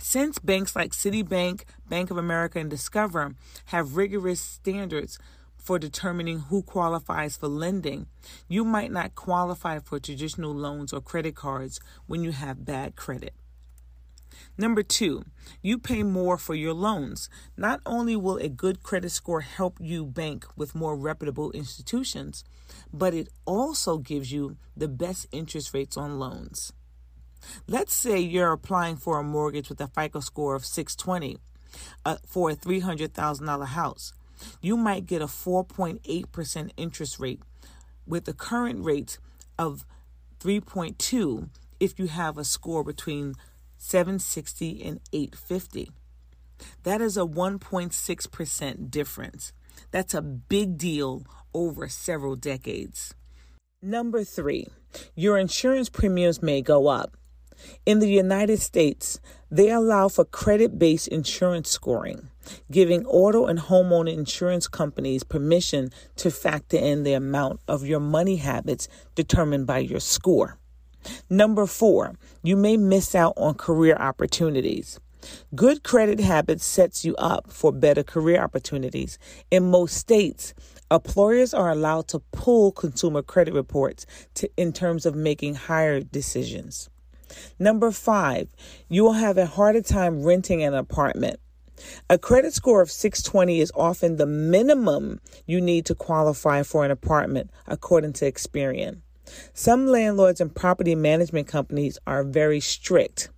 Since 0.00 0.40
banks 0.40 0.74
like 0.74 0.90
Citibank, 0.90 1.62
Bank 1.88 2.10
of 2.10 2.16
America, 2.16 2.58
and 2.58 2.68
Discover 2.68 3.36
have 3.66 3.96
rigorous 3.96 4.40
standards 4.40 5.16
for 5.56 5.78
determining 5.78 6.40
who 6.40 6.64
qualifies 6.64 7.36
for 7.36 7.46
lending, 7.46 8.08
you 8.48 8.64
might 8.64 8.90
not 8.90 9.14
qualify 9.14 9.78
for 9.78 10.00
traditional 10.00 10.52
loans 10.52 10.92
or 10.92 11.00
credit 11.00 11.36
cards 11.36 11.78
when 12.08 12.24
you 12.24 12.32
have 12.32 12.64
bad 12.64 12.96
credit. 12.96 13.34
Number 14.60 14.82
two, 14.82 15.24
you 15.62 15.78
pay 15.78 16.02
more 16.02 16.36
for 16.36 16.56
your 16.56 16.72
loans. 16.72 17.30
Not 17.56 17.80
only 17.86 18.16
will 18.16 18.38
a 18.38 18.48
good 18.48 18.82
credit 18.82 19.10
score 19.10 19.42
help 19.42 19.78
you 19.80 20.04
bank 20.04 20.44
with 20.56 20.74
more 20.74 20.96
reputable 20.96 21.52
institutions, 21.52 22.42
but 22.92 23.14
it 23.14 23.28
also 23.44 23.98
gives 23.98 24.32
you 24.32 24.56
the 24.76 24.88
best 24.88 25.28
interest 25.30 25.72
rates 25.72 25.96
on 25.96 26.18
loans. 26.18 26.72
Let's 27.68 27.94
say 27.94 28.18
you're 28.18 28.52
applying 28.52 28.96
for 28.96 29.20
a 29.20 29.22
mortgage 29.22 29.68
with 29.68 29.80
a 29.80 29.86
FICO 29.86 30.18
score 30.18 30.56
of 30.56 30.66
620 30.66 31.38
uh, 32.04 32.16
for 32.26 32.50
a 32.50 32.56
$300,000 32.56 33.66
house. 33.66 34.12
You 34.60 34.76
might 34.76 35.06
get 35.06 35.22
a 35.22 35.26
4.8% 35.26 36.70
interest 36.76 37.20
rate 37.20 37.42
with 38.08 38.24
the 38.24 38.32
current 38.32 38.84
rate 38.84 39.18
of 39.56 39.86
3.2 40.40 41.48
if 41.78 41.98
you 41.98 42.08
have 42.08 42.38
a 42.38 42.44
score 42.44 42.82
between 42.82 43.34
760 43.78 44.82
and 44.84 45.00
850. 45.12 45.90
That 46.82 47.00
is 47.00 47.16
a 47.16 47.20
1.6% 47.20 48.90
difference. 48.90 49.52
That's 49.90 50.14
a 50.14 50.22
big 50.22 50.76
deal 50.76 51.24
over 51.54 51.88
several 51.88 52.36
decades. 52.36 53.14
Number 53.80 54.24
three, 54.24 54.68
your 55.14 55.38
insurance 55.38 55.88
premiums 55.88 56.42
may 56.42 56.62
go 56.62 56.88
up. 56.88 57.16
In 57.86 57.98
the 57.98 58.08
United 58.08 58.60
States, 58.60 59.20
they 59.50 59.70
allow 59.70 60.08
for 60.08 60.24
credit 60.24 60.78
based 60.78 61.08
insurance 61.08 61.70
scoring, 61.70 62.30
giving 62.70 63.06
auto 63.06 63.46
and 63.46 63.58
homeowner 63.58 64.12
insurance 64.12 64.68
companies 64.68 65.24
permission 65.24 65.90
to 66.16 66.30
factor 66.30 66.76
in 66.76 67.02
the 67.02 67.14
amount 67.14 67.60
of 67.66 67.86
your 67.86 68.00
money 68.00 68.36
habits 68.36 68.88
determined 69.14 69.66
by 69.66 69.78
your 69.78 70.00
score. 70.00 70.58
Number 71.30 71.66
four, 71.66 72.14
you 72.42 72.56
may 72.56 72.76
miss 72.76 73.14
out 73.14 73.34
on 73.36 73.54
career 73.54 73.96
opportunities. 73.96 75.00
Good 75.54 75.82
credit 75.82 76.20
habits 76.20 76.64
sets 76.64 77.04
you 77.04 77.14
up 77.16 77.50
for 77.50 77.72
better 77.72 78.02
career 78.02 78.40
opportunities. 78.40 79.18
In 79.50 79.70
most 79.70 79.96
states, 79.96 80.54
employers 80.90 81.52
are 81.52 81.70
allowed 81.70 82.08
to 82.08 82.20
pull 82.32 82.72
consumer 82.72 83.22
credit 83.22 83.54
reports 83.54 84.06
to, 84.34 84.50
in 84.56 84.72
terms 84.72 85.06
of 85.06 85.14
making 85.14 85.54
hire 85.54 86.00
decisions. 86.00 86.88
Number 87.58 87.90
five, 87.90 88.54
you 88.88 89.04
will 89.04 89.12
have 89.12 89.36
a 89.36 89.46
harder 89.46 89.82
time 89.82 90.22
renting 90.22 90.62
an 90.62 90.74
apartment. 90.74 91.40
A 92.10 92.18
credit 92.18 92.54
score 92.54 92.80
of 92.80 92.90
620 92.90 93.60
is 93.60 93.72
often 93.74 94.16
the 94.16 94.26
minimum 94.26 95.20
you 95.46 95.60
need 95.60 95.86
to 95.86 95.94
qualify 95.94 96.62
for 96.62 96.84
an 96.84 96.90
apartment, 96.90 97.50
according 97.66 98.14
to 98.14 98.30
Experian. 98.30 99.02
Some 99.52 99.86
landlords 99.86 100.40
and 100.40 100.54
property 100.54 100.94
management 100.94 101.46
companies 101.46 101.98
are 102.06 102.24
very 102.24 102.60
strict. 102.60 103.30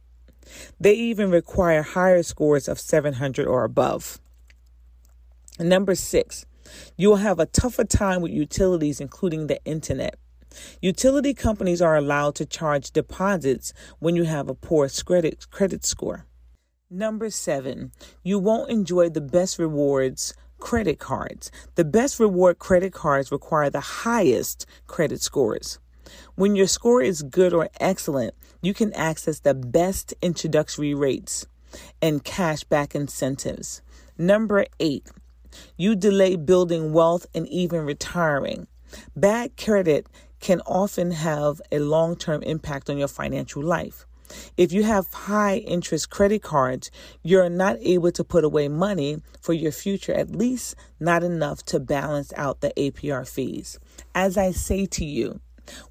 They 0.78 0.94
even 0.94 1.30
require 1.30 1.82
higher 1.82 2.22
scores 2.22 2.68
of 2.68 2.80
700 2.80 3.46
or 3.46 3.64
above. 3.64 4.20
Number 5.58 5.94
six, 5.94 6.46
you 6.96 7.08
will 7.08 7.16
have 7.16 7.38
a 7.38 7.46
tougher 7.46 7.84
time 7.84 8.22
with 8.22 8.32
utilities, 8.32 9.00
including 9.00 9.46
the 9.46 9.62
internet. 9.64 10.16
Utility 10.80 11.34
companies 11.34 11.80
are 11.80 11.96
allowed 11.96 12.34
to 12.36 12.46
charge 12.46 12.90
deposits 12.90 13.72
when 13.98 14.16
you 14.16 14.24
have 14.24 14.48
a 14.48 14.54
poor 14.54 14.88
credit, 15.04 15.48
credit 15.50 15.84
score. 15.84 16.26
Number 16.90 17.30
seven, 17.30 17.92
you 18.24 18.38
won't 18.38 18.70
enjoy 18.70 19.10
the 19.10 19.20
best 19.20 19.58
rewards 19.58 20.34
credit 20.60 20.98
cards. 20.98 21.50
The 21.74 21.84
best 21.84 22.20
reward 22.20 22.58
credit 22.58 22.92
cards 22.92 23.32
require 23.32 23.70
the 23.70 23.80
highest 23.80 24.66
credit 24.86 25.20
scores. 25.20 25.78
When 26.34 26.56
your 26.56 26.66
score 26.66 27.02
is 27.02 27.22
good 27.22 27.52
or 27.52 27.68
excellent, 27.80 28.34
you 28.62 28.74
can 28.74 28.92
access 28.94 29.40
the 29.40 29.54
best 29.54 30.14
introductory 30.22 30.94
rates 30.94 31.46
and 32.02 32.24
cashback 32.24 32.94
incentives. 32.94 33.82
Number 34.18 34.66
eight, 34.78 35.06
you 35.76 35.96
delay 35.96 36.36
building 36.36 36.92
wealth 36.92 37.26
and 37.34 37.48
even 37.48 37.84
retiring. 37.84 38.66
Bad 39.16 39.56
credit 39.56 40.06
can 40.40 40.60
often 40.62 41.12
have 41.12 41.60
a 41.70 41.78
long 41.78 42.16
term 42.16 42.42
impact 42.42 42.90
on 42.90 42.98
your 42.98 43.08
financial 43.08 43.62
life. 43.62 44.06
If 44.56 44.72
you 44.72 44.82
have 44.82 45.12
high 45.12 45.56
interest 45.56 46.10
credit 46.10 46.42
cards, 46.42 46.90
you're 47.22 47.48
not 47.48 47.76
able 47.80 48.12
to 48.12 48.24
put 48.24 48.44
away 48.44 48.68
money 48.68 49.22
for 49.40 49.52
your 49.52 49.72
future, 49.72 50.12
at 50.12 50.30
least 50.30 50.76
not 50.98 51.22
enough 51.22 51.64
to 51.66 51.80
balance 51.80 52.32
out 52.36 52.60
the 52.60 52.72
APR 52.76 53.28
fees. 53.28 53.78
As 54.14 54.36
I 54.36 54.52
say 54.52 54.86
to 54.86 55.04
you, 55.04 55.40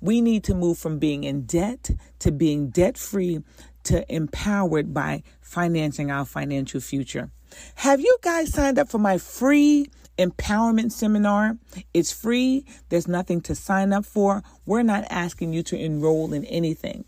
we 0.02 0.22
need 0.22 0.44
to 0.46 0.54
move 0.54 0.78
from 0.78 1.00
being 1.00 1.24
in 1.24 1.44
debt 1.44 1.92
to 2.20 2.32
being 2.32 2.70
debt 2.70 2.98
free 2.98 3.42
to 3.84 4.06
empowered 4.14 4.94
by 4.94 5.24
financing 5.42 6.12
our 6.12 6.26
financial 6.26 6.82
future. 6.82 7.32
Have 7.76 8.00
you 8.00 8.18
guys 8.22 8.54
signed 8.54 8.78
up 8.78 8.90
for 8.90 9.00
my 9.00 9.18
free 9.18 9.90
empowerment 10.18 10.92
seminar? 10.92 11.58
It's 11.94 12.12
free, 12.12 12.66
there's 12.90 13.08
nothing 13.08 13.42
to 13.42 13.56
sign 13.56 13.94
up 13.94 14.06
for. 14.06 14.44
We're 14.66 14.84
not 14.84 15.06
asking 15.10 15.54
you 15.54 15.64
to 15.64 15.78
enroll 15.78 16.34
in 16.34 16.46
anything. 16.46 17.06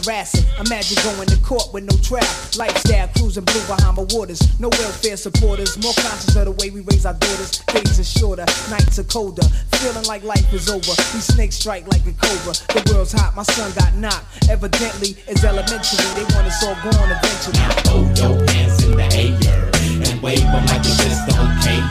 Harassing. 0.06 0.46
Imagine 0.60 0.98
going 1.04 1.28
to 1.28 1.38
court 1.42 1.74
with 1.74 1.84
no 1.84 1.96
trap. 2.02 2.28
Lifestyle 2.58 3.08
cruising 3.18 3.44
blue 3.44 3.66
Bahama 3.68 4.04
waters. 4.14 4.40
No 4.60 4.70
welfare 4.70 5.18
supporters. 5.18 5.78
More 5.82 5.94
conscious 5.94 6.36
of 6.36 6.46
the 6.46 6.52
way 6.52 6.70
we 6.70 6.82
raise 6.82 7.06
our 7.06 7.14
daughters. 7.14 7.60
Days 7.74 8.00
are 8.00 8.04
shorter, 8.04 8.46
nights 8.70 9.00
are 9.00 9.04
colder. 9.04 9.46
Feeling 9.82 10.06
like 10.06 10.24
life 10.24 10.54
is 10.54 10.70
over. 10.70 10.94
These 11.14 11.34
snakes 11.34 11.56
strike 11.56 11.88
like 11.88 12.06
a 12.06 12.14
cobra. 12.14 12.54
The 12.74 12.82
world's 12.94 13.12
hot, 13.12 13.36
my 13.36 13.44
son 13.44 13.72
got 13.76 13.96
knocked. 13.96 14.50
Evidently, 14.50 15.18
it's 15.28 15.44
elementary. 15.44 15.98
They 16.16 16.26
want 16.36 16.48
us 16.48 16.64
all 16.64 16.78
gone 16.86 17.10
eventually. 17.12 17.60
Throw 17.86 18.02
your 18.16 18.36
hands 18.52 18.84
in 18.84 18.96
the 18.96 19.08
air 19.16 19.72
and 20.10 20.22
wave 20.22 20.40
them 20.40 20.66
like 20.68 20.86
you 20.86 20.96
just 21.02 21.26
don't 21.28 21.52
care. 21.62 21.84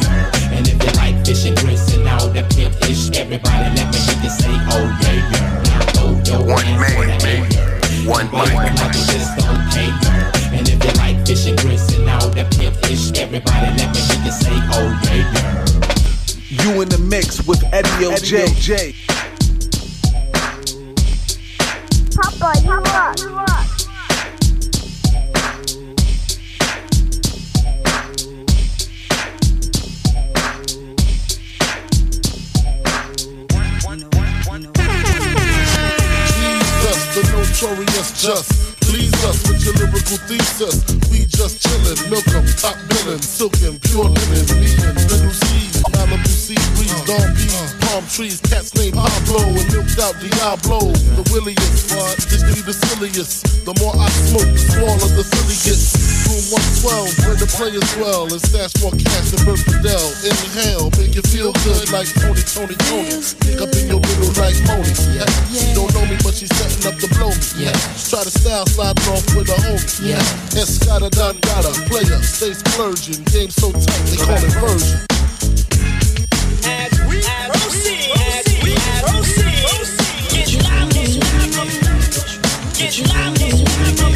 And 0.55 0.67
if 0.67 0.79
you 0.79 0.93
like 0.99 1.27
fish 1.27 1.47
and 1.47 1.57
grits 1.59 1.93
and 1.95 2.09
all 2.09 2.29
that 2.31 2.51
pimp 2.55 2.75
ish, 2.89 3.11
everybody 3.17 3.69
let 3.75 3.91
me 3.91 3.99
hear 3.99 4.19
you 4.23 4.31
say, 4.31 4.55
oh 4.71 4.87
yeah, 5.03 5.19
yeah. 5.33 5.63
Now 5.67 5.81
throw 5.93 6.11
your 6.23 6.47
One 6.47 6.65
hands 6.65 6.95
in 6.95 7.19
the 7.19 7.54
air. 7.54 7.54
One 8.07 8.31
Wave 8.33 8.49
them 8.49 8.77
like 8.77 8.95
you 8.95 9.05
just 9.07 9.39
don't. 9.39 9.55
And 10.53 10.69
if 10.69 10.85
you 10.85 10.93
like 11.01 11.27
fish 11.27 11.47
and 11.49 11.59
grits 11.59 11.91
and 11.95 12.09
all 12.11 12.29
that 12.31 12.55
pimp 12.55 12.77
ish, 12.91 13.13
everybody 13.19 13.67
let 13.79 13.95
me 13.95 14.01
hear 14.01 14.25
you 14.25 14.31
say, 14.31 14.53
oh 14.77 15.01
yeah, 15.05 15.33
yeah. 15.33 15.65
You 16.63 16.83
in 16.83 16.89
the 16.91 16.99
mix 16.99 17.47
with 17.47 17.65
Eddie 17.73 17.89
OJ. 17.89 18.95
Papa, 22.15 22.61
you 22.63 23.54
notorious 37.55 38.21
just. 38.21 38.74
Please 38.89 39.15
us 39.25 39.41
with 39.49 39.65
your 39.65 39.75
lyrical 39.75 40.19
thesis. 40.29 40.85
We 41.11 41.27
just 41.27 41.63
chillin', 41.63 41.99
milk 42.11 42.27
'em, 42.35 42.47
top 42.57 42.77
billin', 42.89 43.23
silkin', 43.23 43.79
pure 43.81 44.09
linen, 44.09 44.45
and 44.51 44.97
little 45.11 45.33
C, 45.33 45.71
Malibu 45.93 46.29
sea 46.29 46.59
breeze, 46.77 47.01
dawn 47.09 47.35
peas, 47.35 47.75
palm 47.81 48.05
trees, 48.09 48.41
cats 48.41 48.75
named 48.75 48.95
Pablo, 48.95 49.49
and 49.49 49.69
milked 49.73 49.99
out 49.99 50.15
Diablo. 50.21 50.93
The 51.17 51.25
williest? 51.33 51.89
This 52.29 52.43
be 52.43 52.61
the 52.61 52.73
silliest. 52.73 53.65
The 53.65 53.75
more 53.81 53.95
I 53.97 54.09
smoke, 54.29 54.51
the 54.53 54.61
smaller 54.61 55.11
the 55.17 55.25
silly 55.25 55.59
gets. 55.65 55.97
Room 56.29 56.45
112, 56.85 57.25
where 57.25 57.37
the 57.37 57.49
players 57.49 57.87
dwell, 57.97 58.29
and 58.29 58.41
stash 58.41 58.75
more 58.83 58.93
cash 58.93 59.33
than 59.33 59.45
Bert 59.45 59.61
Fidel. 59.65 60.05
Inhale, 60.25 60.91
make 61.01 61.15
you 61.15 61.23
feel 61.23 61.53
good 61.65 61.89
like 61.93 62.09
Tony, 62.21 62.45
Tony, 62.45 62.77
Tony. 62.89 63.23
Stick 63.23 63.61
up 63.61 63.73
in 63.73 63.89
your 63.89 64.01
middle 64.01 64.33
like 64.41 64.57
Moni. 64.69 64.93
Yeah. 65.17 65.29
She 65.53 65.73
don't 65.73 65.93
know 65.95 66.05
me, 66.05 66.17
but 66.21 66.35
she's 66.35 66.53
setting 66.57 66.85
up 66.91 66.97
to 67.01 67.09
blow 67.17 67.33
me. 67.33 67.69
Yeah. 67.69 67.77
Try 68.09 68.25
to 68.25 68.33
style 68.33 68.67
sliding 68.75 69.09
off 69.09 69.37
with 69.37 69.49
a 69.51 69.59
homie. 69.63 70.11
Yeah. 70.11 70.19
Escada 70.59 71.09
Don 71.11 71.39
Gata, 71.47 71.71
player, 71.89 72.21
stay 72.23 72.55
splurging. 72.55 73.23
Game 73.31 73.51
so 73.51 73.71
tight, 73.71 74.03
they 74.11 74.17
call 74.17 74.35
it 74.35 74.53
version. 74.59 74.99
As 76.67 76.93
we 77.07 77.23
proceed, 77.51 78.11
as 78.19 78.47
we 78.63 78.75
proceed, 79.05 79.63
get 80.35 80.51
live, 80.65 80.91
get 80.91 81.15
live, 81.23 81.63
get 82.75 82.99
live, 83.15 83.35
get 83.39 84.03
live. 84.03 84.14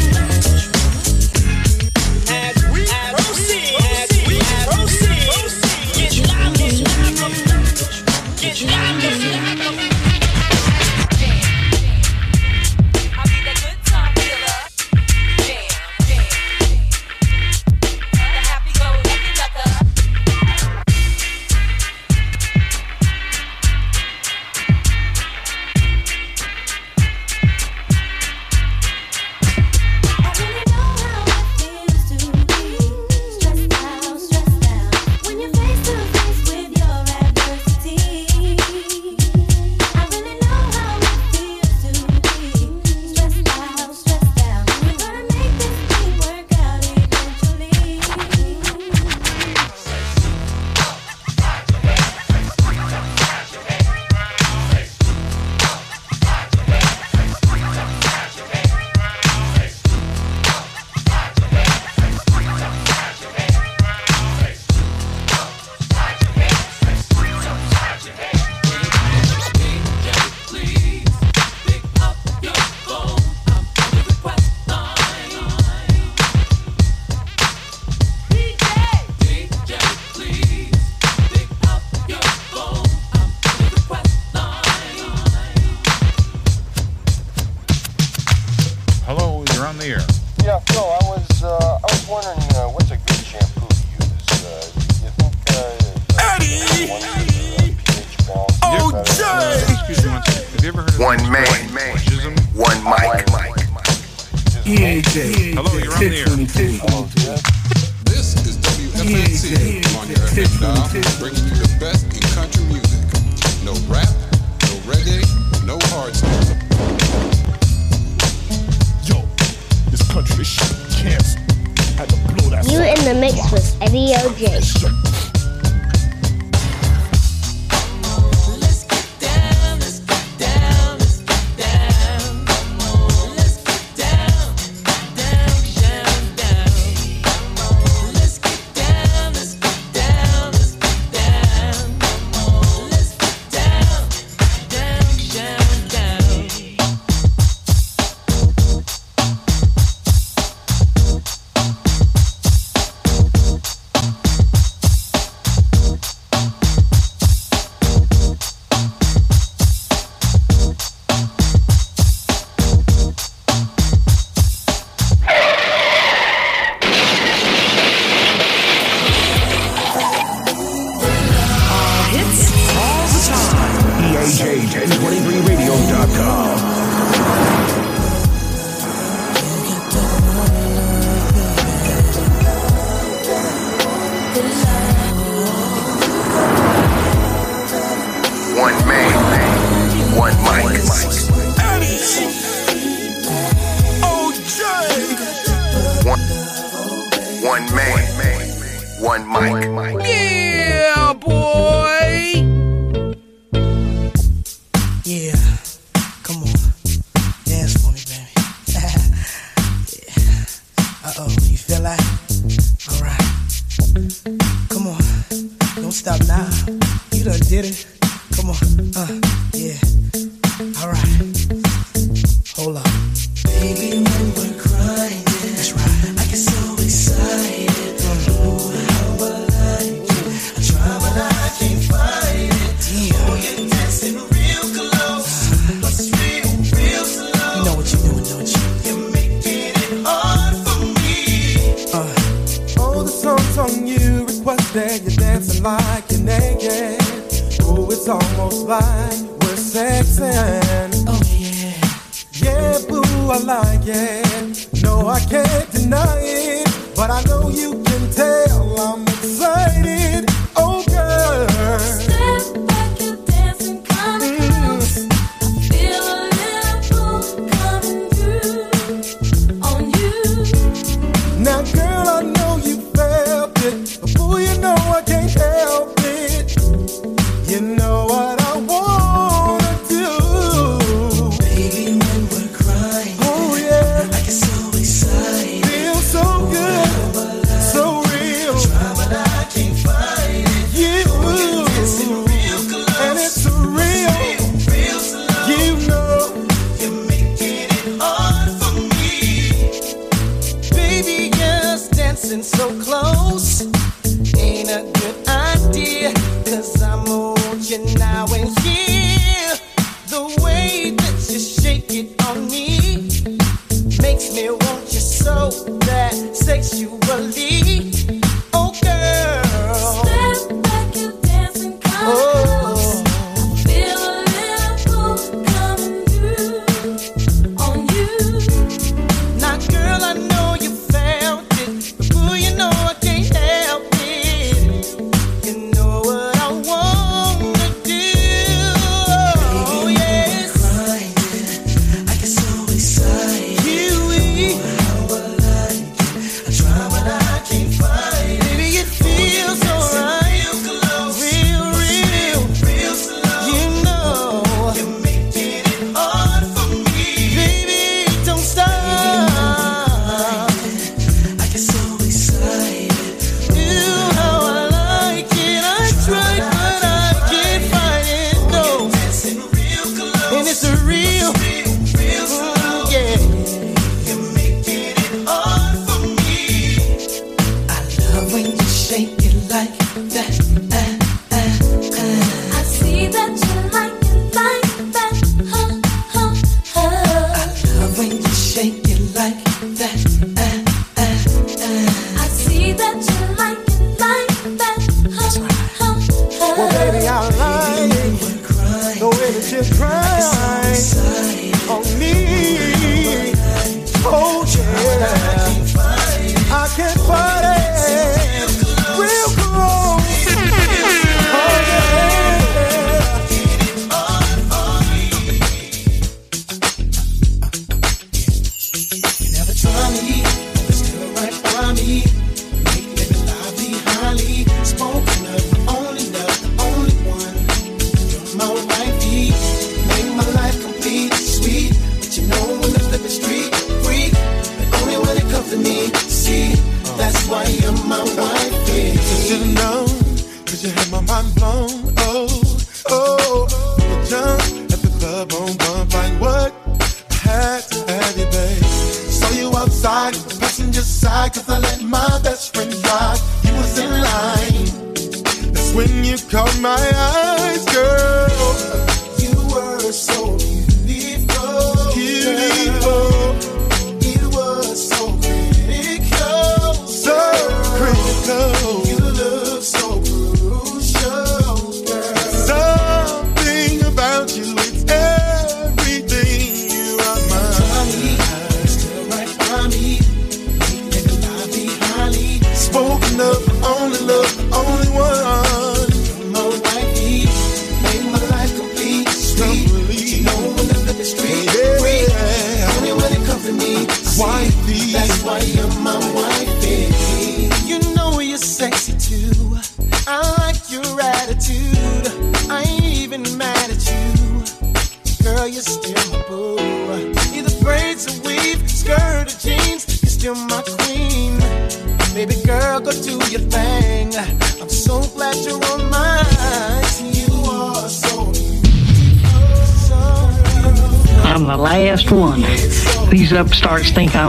Cause 305.99 306.78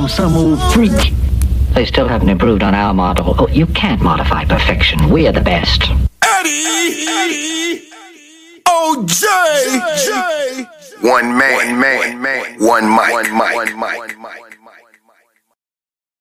I'm 0.00 0.08
some 0.08 0.34
old 0.34 0.58
freak. 0.72 1.12
They 1.74 1.84
still 1.84 2.08
haven't 2.08 2.30
improved 2.30 2.62
on 2.62 2.74
our 2.74 2.94
model. 2.94 3.34
Oh, 3.38 3.48
you 3.48 3.66
can't 3.66 4.00
modify 4.00 4.46
perfection. 4.46 5.10
We're 5.10 5.30
the 5.30 5.42
best. 5.42 5.99